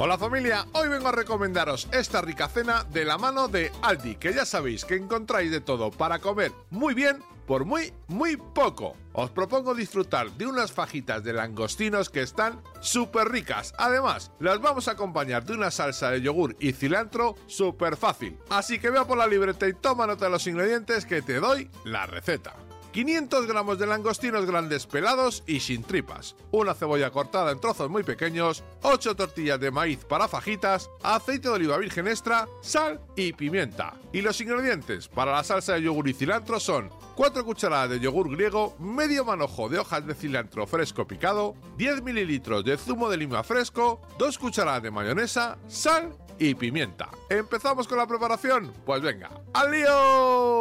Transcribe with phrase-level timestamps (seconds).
[0.00, 4.32] Hola familia, hoy vengo a recomendaros esta rica cena de la mano de Aldi, que
[4.32, 7.18] ya sabéis que encontráis de todo para comer muy bien
[7.48, 8.94] por muy, muy poco.
[9.12, 13.74] Os propongo disfrutar de unas fajitas de langostinos que están súper ricas.
[13.76, 18.38] Además, las vamos a acompañar de una salsa de yogur y cilantro súper fácil.
[18.50, 21.68] Así que vea por la libreta y toma nota de los ingredientes que te doy
[21.82, 22.54] la receta.
[22.98, 28.02] 500 gramos de langostinos grandes pelados y sin tripas, una cebolla cortada en trozos muy
[28.02, 33.94] pequeños, 8 tortillas de maíz para fajitas, aceite de oliva virgen extra, sal y pimienta.
[34.12, 38.34] Y los ingredientes para la salsa de yogur y cilantro son 4 cucharadas de yogur
[38.34, 43.44] griego, medio manojo de hojas de cilantro fresco picado, 10 mililitros de zumo de lima
[43.44, 47.10] fresco, 2 cucharadas de mayonesa, sal y pimienta.
[47.30, 48.72] ¿Empezamos con la preparación?
[48.84, 50.57] Pues venga, ¡al lío!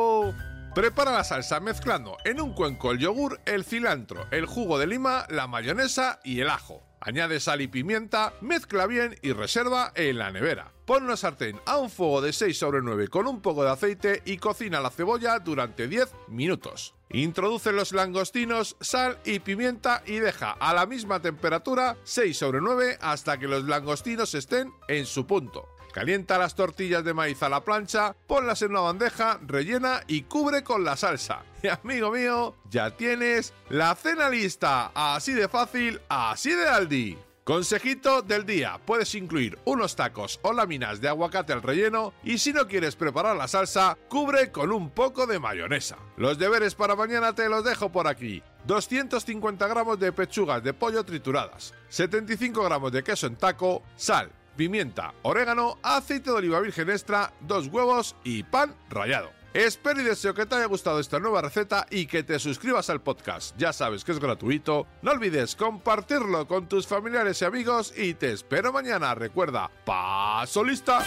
[0.77, 5.25] Prepara la salsa mezclando en un cuenco el yogur, el cilantro, el jugo de lima,
[5.27, 6.83] la mayonesa y el ajo.
[7.01, 10.71] Añade sal y pimienta, mezcla bien y reserva en la nevera.
[10.85, 14.21] Pon una sartén a un fuego de 6 sobre 9 con un poco de aceite
[14.23, 16.93] y cocina la cebolla durante 10 minutos.
[17.09, 22.99] Introduce los langostinos, sal y pimienta y deja a la misma temperatura 6 sobre 9
[23.01, 25.69] hasta que los langostinos estén en su punto.
[25.97, 30.63] Calienta las tortillas de maíz a la plancha, ponlas en una bandeja, rellena y cubre
[30.63, 31.41] con la salsa.
[31.63, 34.91] Y amigo mío, ya tienes la cena lista.
[34.93, 37.17] Así de fácil, así de Aldi.
[37.43, 42.53] Consejito del día, puedes incluir unos tacos o láminas de aguacate al relleno y si
[42.53, 45.97] no quieres preparar la salsa, cubre con un poco de mayonesa.
[46.15, 48.43] Los deberes para mañana te los dejo por aquí.
[48.67, 55.13] 250 gramos de pechugas de pollo trituradas, 75 gramos de queso en taco, sal, pimienta,
[55.21, 59.29] orégano, aceite de oliva virgen extra, dos huevos y pan rallado.
[59.53, 63.01] Espero y deseo que te haya gustado esta nueva receta y que te suscribas al
[63.01, 63.55] podcast.
[63.57, 64.85] Ya sabes que es gratuito.
[65.01, 69.15] No olvides compartirlo con tus familiares y amigos y te espero mañana.
[69.15, 71.03] Recuerda, paso lista.